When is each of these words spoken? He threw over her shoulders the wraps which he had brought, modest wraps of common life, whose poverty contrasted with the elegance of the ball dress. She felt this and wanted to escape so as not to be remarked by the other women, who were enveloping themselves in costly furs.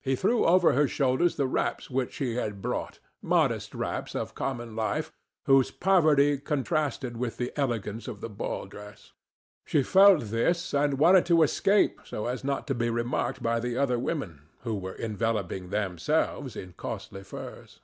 He 0.00 0.16
threw 0.16 0.44
over 0.44 0.72
her 0.72 0.88
shoulders 0.88 1.36
the 1.36 1.46
wraps 1.46 1.88
which 1.88 2.16
he 2.16 2.34
had 2.34 2.60
brought, 2.60 2.98
modest 3.22 3.76
wraps 3.76 4.16
of 4.16 4.34
common 4.34 4.74
life, 4.74 5.12
whose 5.46 5.70
poverty 5.70 6.38
contrasted 6.38 7.16
with 7.16 7.36
the 7.36 7.52
elegance 7.54 8.08
of 8.08 8.20
the 8.20 8.28
ball 8.28 8.66
dress. 8.66 9.12
She 9.64 9.84
felt 9.84 10.30
this 10.32 10.74
and 10.74 10.98
wanted 10.98 11.26
to 11.26 11.44
escape 11.44 12.00
so 12.04 12.26
as 12.26 12.42
not 12.42 12.66
to 12.66 12.74
be 12.74 12.90
remarked 12.90 13.40
by 13.40 13.60
the 13.60 13.78
other 13.78 14.00
women, 14.00 14.42
who 14.62 14.74
were 14.74 14.94
enveloping 14.96 15.70
themselves 15.70 16.56
in 16.56 16.72
costly 16.72 17.22
furs. 17.22 17.78